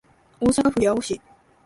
[0.39, 1.21] 大阪府八尾市